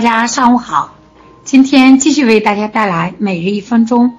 [0.00, 0.94] 大家上午好，
[1.44, 4.14] 今天继续为大家带来每日一分钟。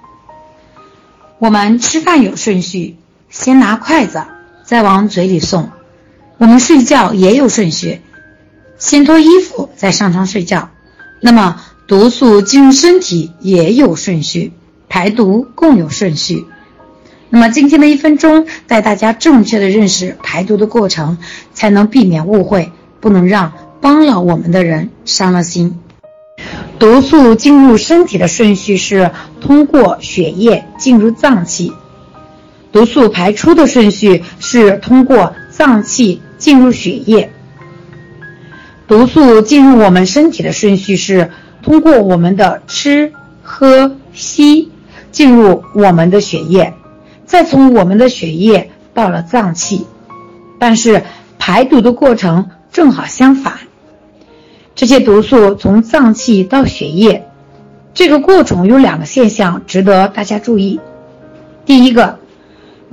[1.40, 2.98] 我们吃饭有顺序，
[3.32, 4.22] 先拿筷子，
[4.64, 5.72] 再往嘴里送；
[6.38, 8.00] 我们睡觉也有顺序，
[8.78, 10.70] 先脱衣服，再上床睡觉。
[11.20, 14.54] 那么毒素进入身体也有顺序，
[14.88, 16.46] 排毒共有顺序。
[17.32, 21.18] 那么今天的一分钟，带大家正确的认识排毒的过程，
[21.56, 23.52] 才能避免误会，不能让
[23.82, 25.80] 帮了我们的人伤了心。
[26.80, 31.74] 毒素进入身体的顺序是通过血液进入脏器，
[32.72, 37.32] 毒素排出的顺序是通过脏器进入血液。
[38.88, 43.14] 毒素进入我们身体的顺序是通过我们的吃、
[43.44, 44.72] 喝、吸
[45.12, 46.74] 进入我们的血液。
[47.26, 49.86] 再从我们的血液到了脏器，
[50.60, 51.04] 但是
[51.40, 53.54] 排毒的过程正好相反。
[54.82, 57.28] 这些毒素从脏器到血液，
[57.94, 60.80] 这个过程有两个现象值得大家注意。
[61.68, 62.18] 第一个，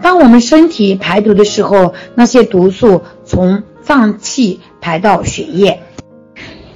[0.03, 5.81] 当我们身体排毒的时候，那些毒素从脏器排到血液，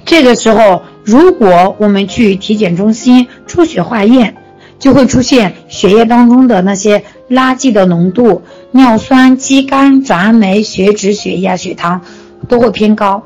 [0.03, 4.35] 这个时候如果我们去体检中心出血化验。
[4.79, 12.01] 就会出现血液当中的那些垃圾的浓度，尿酸、肌酐、转氨酶、血脂、血压、血糖
[12.49, 13.23] 都会偏高，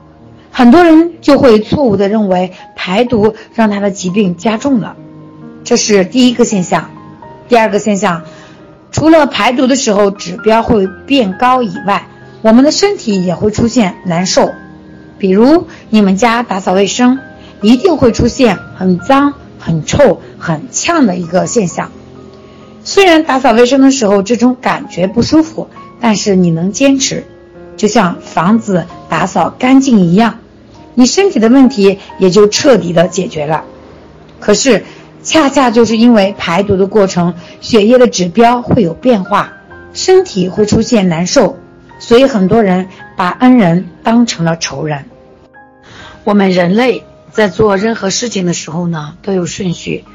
[0.57, 4.95] 很多人就会错误的认为排毒让他的疾病加重了，
[5.63, 6.89] 这是第一个现象。
[7.47, 8.23] 第二个现象，
[8.91, 12.07] 除了排毒的时候指标会变高以外，
[12.41, 14.51] 我们的身体也会出现难受，
[15.19, 17.19] 比如你们家打扫卫生，
[17.61, 19.35] 一定会出现很脏。
[19.59, 21.91] 很臭、很呛的一个现象。
[22.83, 25.67] 虽然打扫卫生的时候这种感觉不舒服，
[25.99, 27.25] 但是你能坚持，
[27.75, 30.39] 就像房子打扫干净一样，
[30.97, 33.65] 你身体的问题也就彻底的解决了。
[34.39, 34.83] 可是，
[35.21, 39.53] 恰恰就是因为排毒的过程，血液的指标会有变化，
[39.93, 41.59] 身体会出现难受，
[41.99, 45.05] 所以很多人把恩人当成了仇人。
[46.23, 47.03] 我们人类。
[47.29, 50.05] 在做任何事情的时候呢，都有顺序，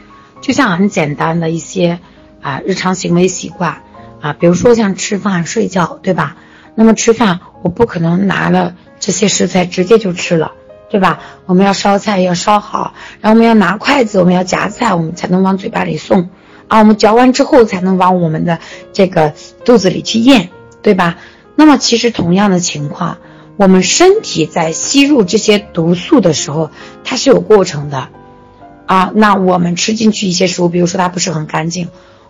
[0.40, 2.00] 就像很简单的一些
[2.40, 3.82] 啊日常行为习惯
[4.20, 6.36] 啊，比如说像吃饭、睡觉，对吧？
[6.74, 10.50] 那么吃饭，我不可能拿了这些食材直接就吃了，
[10.92, 11.20] 对吧？
[11.46, 12.92] 我们要烧菜，要烧好，
[13.22, 16.28] 然后我们要拿筷子，我们要夹菜，我们才能往嘴巴里送
[16.68, 16.80] 啊。
[16.80, 18.58] 我们嚼完之后，才能往我们的
[18.92, 19.32] 这个
[19.64, 20.50] 肚子里去咽，
[20.82, 21.16] 对吧？
[21.56, 23.16] 那么其实同样的情况。
[23.56, 26.70] 我们身体在吸入这些毒素的时候，
[27.04, 28.08] 它是有过程的，
[28.84, 31.88] 啊，那我们吃进去一些食物，比如说它不是很干净，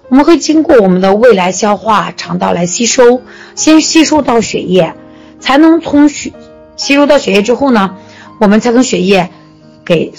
[0.09, 3.23] 我们会经过我们的胃来消化，肠道来吸收，
[3.57, 4.95] 先吸收到血液，
[5.41, 6.33] 才能从血
[6.77, 7.97] 吸收到血液之后呢，
[8.39, 9.31] 我们才从血液
[9.85, 10.13] 给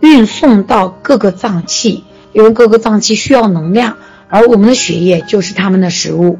[0.00, 3.96] 运送到各个脏器，因为各个脏器需要能量，
[4.28, 6.38] 而我们的血液就是他们的食物。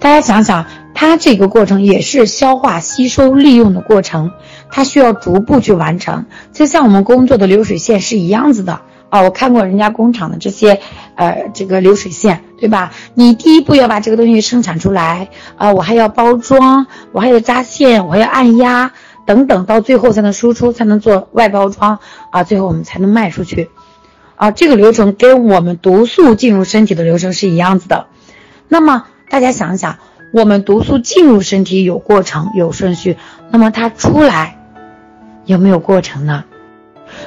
[0.00, 0.66] 大家想想。
[1.00, 4.32] 它这个过程也是消化、吸收、利用的过程，
[4.68, 9.22] 它需要逐步去完成，就像我们工作的流水线是一样子的啊。
[9.22, 10.80] 我看过人家工厂的这些，
[11.14, 12.90] 呃，这个流水线，对吧？
[13.14, 18.90] 你第一步要把这个东西生产出来啊，我还要包装，我还要扎线，我还要按压
[19.28, 21.98] 等等，到最后才能输出，才能做外包装
[22.32, 23.68] 啊，最后我们才能卖出去
[24.36, 24.50] 啊。
[24.50, 28.06] 这个流程跟我们毒素进入身体的流程是一样子的。
[28.68, 29.98] 那么大家想想。
[30.30, 33.16] 我们毒素进入身体有过程有顺序，
[33.50, 34.58] 那么它出来
[35.46, 36.44] 有没有过程呢？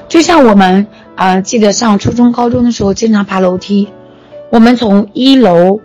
[0.07, 0.85] 就像我们
[1.15, 3.89] 啊，记得上初中、高中的时候经常爬楼梯，
[4.51, 5.81] 我们从一楼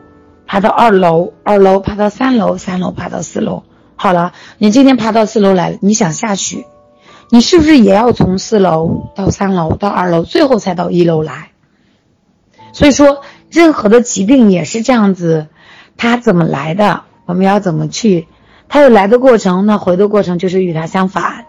[0.47, 3.62] 爬到二楼，二楼爬到三楼，三楼爬到四楼。
[3.97, 6.67] 好了，你今天爬到四楼来了，你想下去，
[7.31, 11.51] 你是不是也要从四楼到三楼到二楼，最后才到一楼来？
[12.73, 15.49] 所以说，任何的疾病也是这样子。
[15.97, 17.05] 它怎么来的？
[17.25, 18.29] 我们要怎么去？
[18.69, 21.47] 它有来的过程，那回的过程就是与它相反。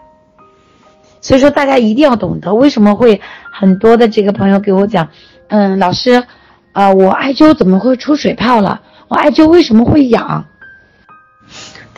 [1.20, 3.20] 所以说，大家一定要懂得为什么会
[3.52, 5.08] 很多的这个朋友给我讲，
[5.48, 6.24] 嗯，老师，
[6.72, 8.80] 啊，我艾灸怎么会出水泡了？
[9.08, 10.46] 我艾灸为什么会痒？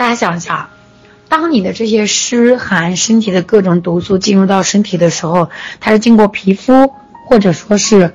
[0.01, 0.71] 大家想一下，
[1.29, 6.95] 当你的这些湿寒身体的各种毒素进入到身体的时候，它是经过皮肤
[7.27, 8.15] 或者说是。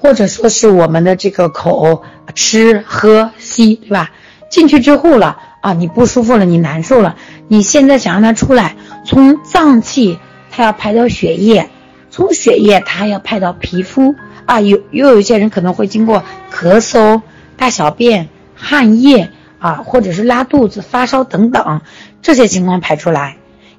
[0.00, 2.02] 或者说是我们的这个口
[2.34, 4.10] 吃喝吸，对吧？
[4.50, 7.14] 进去之后了啊，你不舒服了，你难受了，
[7.46, 8.74] 你现在想让它出来，
[9.06, 10.18] 从脏器
[10.50, 11.70] 它要排到血液，
[12.10, 14.60] 从血液它要排到皮肤啊。
[14.60, 17.22] 有又有一些人可能会经过咳嗽、
[17.56, 19.30] 大小便、汗液
[19.64, 21.80] 啊，或者是拉肚子、发烧等等
[22.20, 23.36] 这些情况排出来。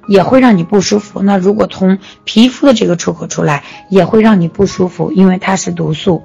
[0.08, 1.20] 也会让你不舒服。
[1.20, 6.22] 那如果从皮肤的这个出口出来，也会让你不舒服，因为它是毒素。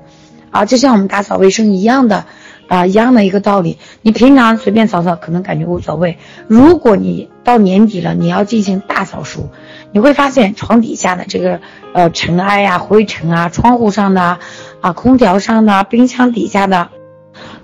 [0.51, 2.25] 啊，就像我们打扫卫生一样的，
[2.67, 3.79] 啊，一样的一个道理。
[4.03, 6.19] 你平常随便扫扫，可能感觉无所谓。
[6.47, 9.49] 如果你到年底了，你要进行大扫除，
[9.91, 11.59] 你会发现床底下的这个
[11.95, 14.37] 呃尘埃呀、灰尘啊、窗户上的
[14.81, 16.89] 啊、空调上的、冰箱底下的，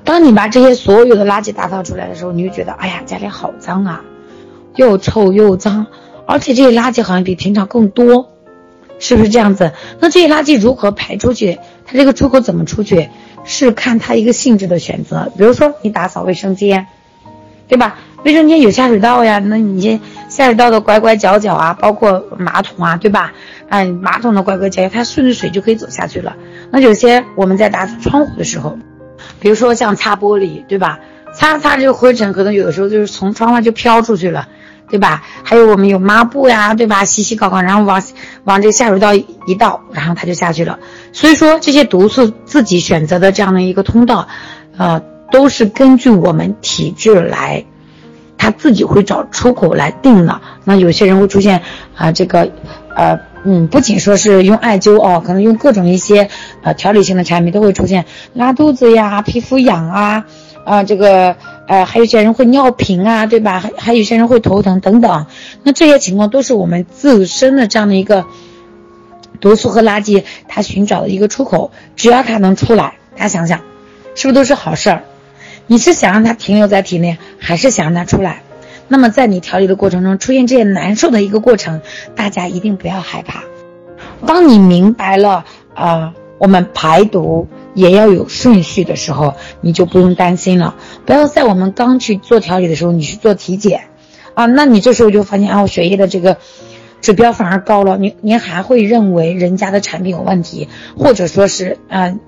[0.07, 4.01] 当你把这些所有的垃圾打扫出来的时候，你就觉得，哎呀，家里好脏啊，
[4.77, 5.85] 又臭又脏，
[6.25, 8.29] 而且这些垃圾好像比平常更多。
[8.99, 9.73] 是不是这样子？
[9.99, 11.59] 那这些垃圾如何排出去？
[11.85, 13.09] 它这个出口怎么出去？
[13.43, 15.29] 是看它一个性质的选择。
[15.37, 16.87] 比如说你打扫卫生间，
[17.67, 17.99] 对吧？
[18.23, 19.99] 卫生间有下水道呀，那你
[20.29, 23.33] 下水道的拐拐角角啊，包括马桶啊，对吧？
[23.67, 26.37] 哎，马桶的拐拐角角，它顺着水就可以走下去了。
[26.71, 28.79] 那有些我们在打扫窗户的时候，
[29.39, 30.99] 比如说像擦玻璃，对吧？
[31.33, 34.47] 擦擦这个灰尘，可能有的时候就是从窗外就飘出去了。
[34.89, 35.21] 对吧？
[35.43, 37.03] 还有我们有抹布呀，对吧？
[37.03, 38.01] 洗洗搞搞，然后往
[38.45, 40.79] 往这个下水道一倒，然后它就下去了。
[41.11, 44.29] 所以说这些毒素自己选择的这样的一个通道，
[44.77, 47.65] 呃，都是根据我们体质来，
[48.37, 50.39] 它自己会找出口来定的。
[50.63, 51.61] 那有些人会出现
[51.93, 52.49] 啊，这个，
[52.95, 56.27] 呃，嗯，不仅说是用艾灸哦，可能用各种一些
[56.63, 58.03] 呃调理性的产品都会出现
[58.33, 60.25] 拉肚子呀、皮肤痒啊。
[60.65, 61.33] 啊，这个
[61.65, 63.57] 呃，还有些人会尿频啊，对吧？
[63.61, 65.27] 还还有些人会头疼等等，
[65.63, 68.25] 那这些情况都是我们自身的这样的一个
[69.39, 71.71] 毒素和垃圾，它寻找的一个出口。
[71.95, 73.61] 只要它能出来，大家想想，
[74.13, 75.03] 是不是都是好事儿？
[75.67, 78.41] 你是想让它停留在体内，还是想让它出来？
[78.87, 81.81] 那么在你调理的过程中出现这些难受的一个过程，
[82.15, 83.43] 大家一定不要害怕。
[84.25, 87.47] 当你明白了啊，我们排毒。
[87.73, 90.73] 也要有顺序的时候，你就不用担心了。
[91.05, 93.89] 不要在我们刚去做调理的时候，你去做体检，
[94.33, 96.37] 啊，那你这时候就发现啊，我血液的这个
[97.01, 102.19] 指标反而高了，你您还会认为人家的产品有问题，或者说是嗯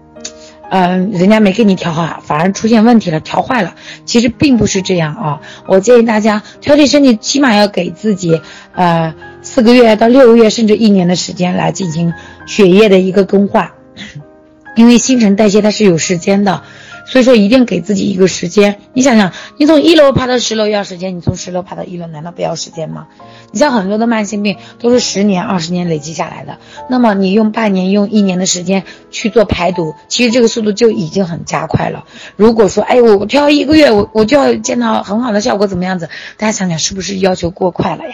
[0.70, 3.76] 嗯，人家没给你调好，反而出现问题了，调坏了。
[4.06, 5.42] 其实并不是这样啊。
[5.68, 8.40] 我建议大家调理身体，起码要给自己
[8.76, 12.14] 呃四个月到六个月，甚至一年的时间来进行
[12.46, 13.72] 血液的一个更换。
[14.76, 16.64] 因为新陈代谢它是有时间的，
[17.10, 18.80] 所以说一定给自己一个时间。
[18.94, 23.08] 你想想，你从一楼爬到十楼要时间，你从十楼爬到一楼难道不要时间吗？
[23.52, 32.06] 你像很多的慢性病都是十年、二十年累积下来的，那么你用半年、用一年的时间去做排毒，其实这个速度就已经很加快了。
[32.36, 36.10] 如果说，哎，我跳一个月，我我就要见到很好的效果，怎么样子？
[36.38, 38.14] 大家想想，是不是要求过快了呀？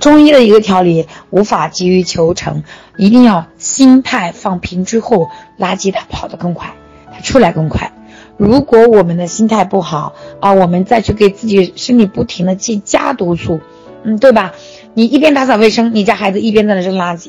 [0.00, 2.62] 中医的一个调理无法急于求成，
[2.96, 5.28] 一定要心态放平之后，
[5.58, 6.72] 垃圾它跑得更快，
[7.12, 7.92] 它出来更快。
[8.38, 13.60] 如果我们的心态不好啊，我们再去给自己身体不停的去加毒素，
[14.04, 14.54] 嗯，对吧？
[14.94, 17.28] 你一边打扫卫生，你家孩子一边在那扔垃圾，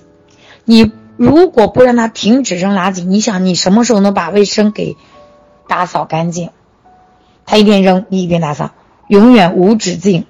[0.65, 4.95] 你如果不让他停止扔垃圾，你想你什么时候能把卫生给
[5.67, 6.51] 打扫干净？
[7.45, 8.71] 他一边扔，你一边打扫，
[9.07, 10.25] 永远无止境。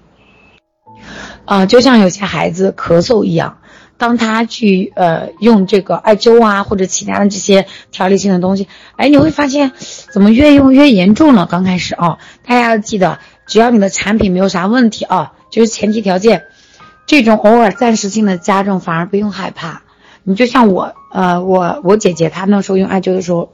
[1.46, 3.59] 啊，就像有些孩子咳嗽一样，
[4.00, 9.74] 当他去呃用这个艾灸啊或者其他的这些调理性的东西，哎，你会发现
[10.12, 11.46] 怎么越用越严重了。
[11.46, 12.18] 刚开始啊，
[12.48, 16.46] 大家要记得，只要你的产品没有啥问题啊，就是前提条件，
[17.06, 19.84] 这种偶尔暂时性的加重反而不用害怕。
[20.24, 23.52] 你就像我呃我我姐姐她那时候用艾灸的时候，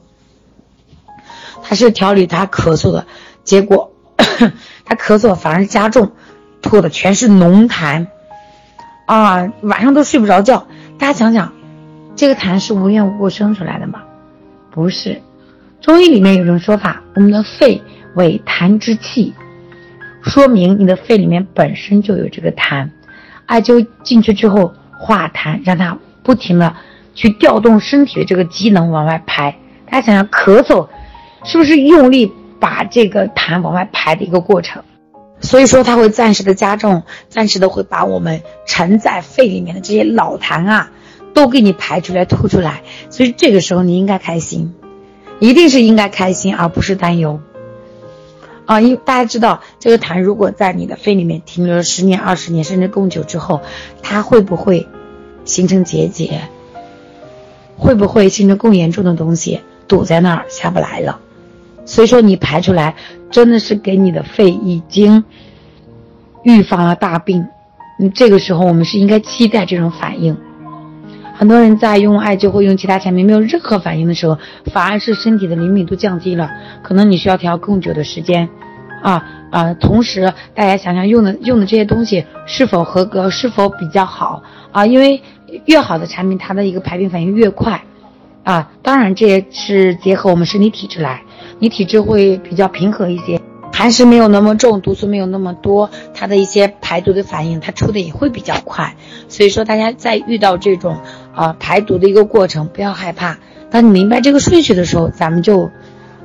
[1.63, 3.07] 她是调理她咳嗽的，
[3.43, 3.91] 结果
[4.85, 6.11] 她咳嗽反而加重。
[6.61, 8.07] 吐的全是浓痰，
[9.05, 10.67] 啊，晚上都睡不着觉。
[10.97, 11.51] 大家想想，
[12.15, 14.01] 这个痰是无缘无故生出来的吗？
[14.71, 15.21] 不是。
[15.81, 17.81] 中医里面有种说法，我们的肺
[18.15, 19.33] 为痰之气，
[20.23, 22.89] 说明你的肺里面本身就有这个痰。
[23.45, 26.75] 艾灸进去之后化痰，让它不停的
[27.13, 29.55] 去调动身体的这个机能往外排。
[29.85, 30.87] 大家想想，咳嗽
[31.43, 34.81] 是不是用力把这个痰往外排的一个过程？
[35.45, 40.91] 所以说，它会暂时的加重，暂时的会把我们沉在肺里面的这些老痰啊，
[41.33, 42.81] 都给你排出来、吐出来。
[43.09, 44.73] 所以这个时候你应该开心，
[45.39, 47.39] 一定是应该开心，而不是担忧。
[48.65, 53.61] 啊，因为大家知道，这个痰如果在你的肺里面停留了十年、二十年，甚至更久之后，
[54.01, 54.87] 它会不会
[55.45, 56.41] 形成结节？
[57.77, 61.19] 会不会形成更严重的东西堵在那儿下不来了？
[61.85, 62.95] 所以说，你排出来
[63.29, 65.23] 真的是给你的肺已经
[66.43, 67.45] 预防了大病。
[67.99, 70.35] 嗯，这个时候我们是应该期待这种反应。
[71.37, 74.37] 很多人在用艾灸或用其他产品没有任何反应的时候，
[74.71, 76.49] 反而是身体的灵敏度降低了，
[76.81, 78.49] 可能你需要调更久的时间
[79.03, 84.85] 啊啊，同时大家想想用的用的这些东西是否合格，是否比较好啊？
[84.85, 85.21] 因为
[85.65, 87.83] 越好的产品，它的一个排病反应越快
[88.43, 88.71] 啊。
[88.81, 91.21] 当然，这也是结合我们身体体质来，
[91.59, 93.39] 你体质会比较平和一些。
[93.73, 98.95] 寒湿没有那么重，毒素没有那么多，它的一些排毒的反应，它出的也会比较快。
[99.27, 100.97] 所以说，大家在遇到这种
[101.33, 103.37] 啊排毒的一个过程，不要害怕。
[103.69, 105.69] 当你明白这个顺序的时候，咱们就，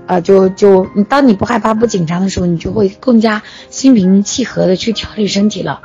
[0.06, 5.80] 呃，就就你当你不害怕、不紧张的时候，你就会更加心平气和的去调理身体了。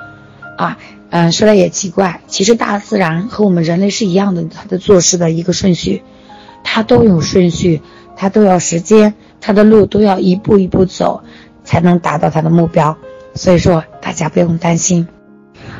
[0.57, 0.77] 啊，
[1.09, 6.03] 嗯，说来也奇怪，其实大自然和我们人类是一样的，它的做事的一个顺序，
[6.63, 7.81] 它都有顺序，
[8.15, 11.23] 它都要时间，它的路都要一步一步走。
[11.67, 12.95] 才能达到他的目标，
[13.33, 15.07] 所以说大家不用担心。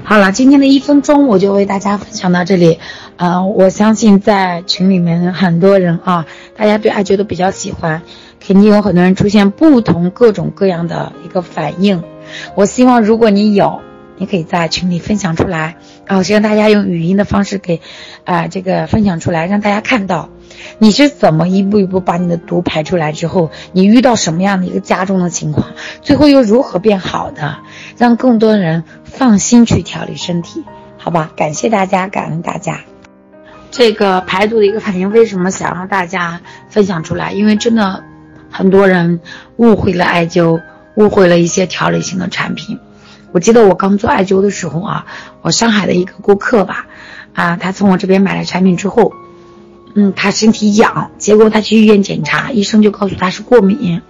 [0.04, 2.80] 好了，今天的一分钟我就为大家分享到这里。
[3.18, 6.26] 呃，我相信在群里面很多人啊，
[6.58, 8.02] 大家对艾灸都比较喜欢，
[8.40, 12.02] 肯定有很多人出现不同各种各样的一个反应。
[12.56, 13.82] 我希望如果你有，
[14.18, 15.78] 你可以在群里分享出来，
[16.08, 17.80] 啊，希望大家用语音的方式给，
[18.24, 20.30] 啊，这个分享出来，让大家看到。
[20.78, 25.68] 你是怎么一步一步把你的毒排出来之后，你遇到什么样的一个加重的情况，
[26.02, 27.58] 最后又如何变好的，
[27.98, 30.64] 让更多人放心去调理身体，
[30.98, 31.32] 好吧？
[31.36, 32.82] 感谢大家，感恩大家。
[33.72, 37.32] 这个排毒的一个反应，为什么想让大家分享出来？
[37.32, 38.04] 因为真的
[38.50, 39.22] 很多人
[39.58, 40.62] 误会了艾灸，
[40.96, 42.80] 误会了一些调理性的产品。
[43.32, 45.06] 我记得我刚做艾灸的时候啊，
[45.42, 46.88] 我上海的一个顾客吧，
[47.34, 49.14] 啊，他从我这边买了产品之后。
[49.98, 54.02] 嗯，他身体痒，结果他去医院检查，医生就告诉他是过敏。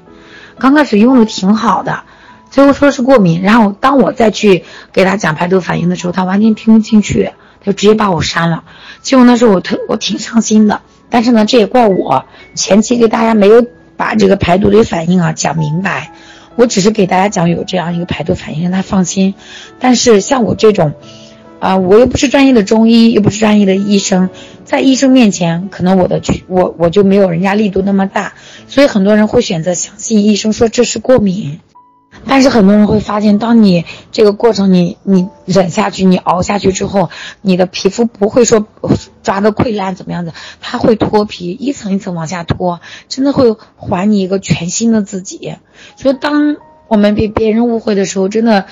[0.58, 2.06] 刚开始用的挺好的，
[2.50, 3.44] 最后说是过敏。
[3.44, 8.64] 然后当我再去给他讲排毒反应的时候，他完全听不进去，他就直接把我删了。
[9.04, 12.26] 结果那时候我特我挺伤心的，但是呢，这也怪我
[12.56, 13.64] 前期给大家没有
[13.96, 16.14] 把这个排毒的反应啊讲明白。
[16.56, 19.36] 我只是给大家讲有这样一个排毒反应，让他放心。
[19.80, 20.94] 但是像我这种。
[21.58, 24.30] 啊，我又不是专业的中医，又不是专业的医生，
[24.66, 28.34] 在医生面前，可能我的去我我就没有人家力度那么大，
[28.68, 31.60] 所以很多人会选择相信医生说这是过敏，
[32.26, 38.66] 但是很多人会发现，当你这个过程你你忍下去，你熬下去之后，你的皮肤不会说
[39.22, 45.56] 抓的溃烂怎么样子，它会脱皮，一层一层往下脱，真的会还你一个全新的自己。
[45.96, 46.58] 所以当
[46.88, 48.66] 我们被别人误会的时候，真的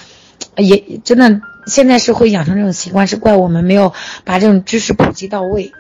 [0.58, 1.42] 也真的。
[1.66, 3.94] 现在是会养成这种习惯，是怪我们没有
[4.24, 5.72] 把这种知识普及到位，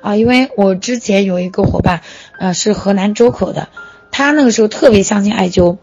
[0.00, 2.00] 啊，因为我之前有一个伙伴，
[2.38, 3.68] 呃，是河南周口的，
[4.10, 5.76] 他那个时候特别相信艾灸，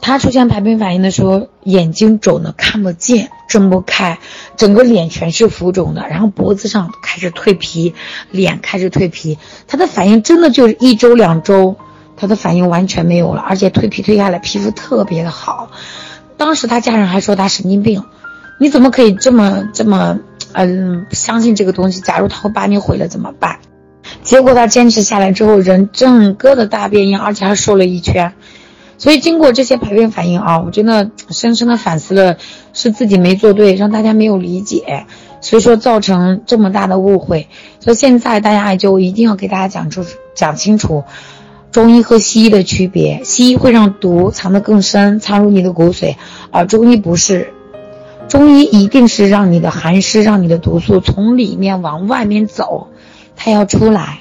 [0.00, 4.18] 他出现排病反应的时候，眼睛肿的看不见，睁不开，
[4.56, 7.94] 整个脸全是浮肿的，然后脖子上开始蜕皮，
[8.30, 11.76] 脸开始蜕皮，他的反应真的就是一周两周，
[12.16, 15.70] 他的反应完全没有了，而且蜕皮蜕下来，皮肤特别的好。
[16.36, 18.02] 当时他家人还说他神经病，
[18.58, 20.18] 你怎么可以这么这么
[20.52, 22.00] 嗯相信这个东西？
[22.00, 23.58] 假如他会把你毁了怎么办？
[24.22, 28.32] 结果他坚持下来之后，人整个的大变样，而且还瘦了一圈。
[28.96, 32.36] 所以经过这些排便反应啊，我真的深深的反思了，
[32.72, 35.06] 是自己没做对，让大家没有理解，
[35.40, 37.48] 所以说造成这么大的误会。
[37.80, 41.04] 所以现在大家就，一定要给大家讲出讲清楚。
[41.74, 46.14] 中医和西医的区别，西医会让毒藏得更深，藏入你的骨髓，
[46.52, 47.52] 而中医不是，
[48.28, 52.86] 中医一定是让你的寒湿，让你的毒素从里面往外面走，
[53.34, 54.20] 它要出来，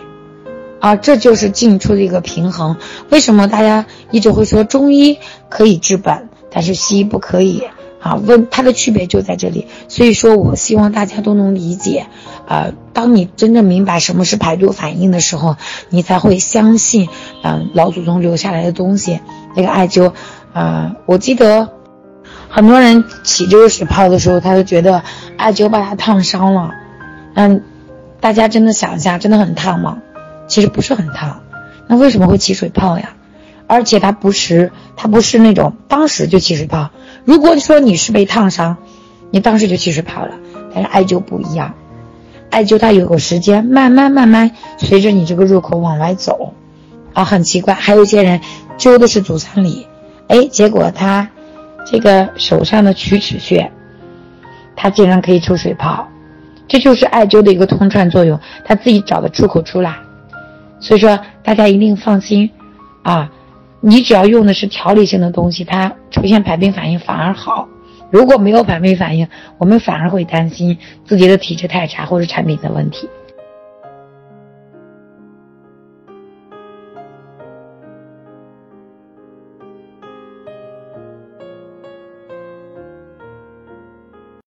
[0.79, 2.77] 啊，这就是进出的一个平衡。
[3.11, 7.61] 为什么大家一直会说中医可以治本，但是西医不可以？
[8.03, 12.07] 啊，问它的区别就在这里，所以说我希望大家都能理解，
[12.47, 15.55] 呃，当你真正明白什么是排毒反应的时候，
[15.89, 17.07] 你才会相信，
[17.43, 19.21] 嗯，老祖宗留下来的东西，
[19.55, 20.11] 那个艾灸，
[20.51, 21.69] 呃，我记得
[22.49, 25.01] 很多人起这个水泡的时候，他就觉得
[25.37, 26.71] 艾灸把他烫伤了，
[27.35, 27.63] 嗯，
[28.19, 29.99] 大家真的想一下，真的很烫吗？
[30.49, 31.41] 其实不是很烫，
[31.87, 33.15] 那为什么会起水泡呀？
[33.73, 36.91] 而且它不是，它不是那种当时就起水泡。
[37.25, 38.77] 如果说你是被烫伤，
[39.31, 40.35] 你当时就起水泡了。
[40.75, 41.73] 但是艾灸不一样，
[42.51, 46.53] 艾灸它有个时间，慢慢慢慢随着你这个入口往外走，
[47.13, 47.73] 啊，很奇怪。
[47.73, 48.41] 还有一些人
[48.77, 49.87] 灸的是足三里，
[50.27, 51.27] 哎，结果他
[51.89, 53.71] 这个手上的曲尺穴，
[54.75, 56.07] 他竟然可以出水泡，
[56.67, 59.95] 这就是艾灸的一个通串作用，他自己找的出口出来。
[60.79, 62.51] 所以说大家一定放心，
[63.01, 63.31] 啊。
[63.85, 67.67] 你只要用的是调理性的东西，它出现排病反应反而好。
[68.09, 73.09] 如果没有排病反应，我们反而会担心自己的体质太差或者产品的问题。